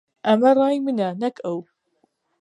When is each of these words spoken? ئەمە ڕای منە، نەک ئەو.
ئەمە 0.25 0.51
ڕای 0.59 0.77
منە، 0.85 1.09
نەک 1.21 1.35
ئەو. 1.45 1.57